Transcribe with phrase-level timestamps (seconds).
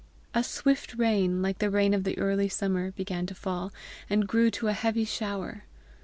[0.33, 3.71] A swift rain, like a rain of the early summer, began to fall,
[4.09, 5.65] and grew to a heavy shower.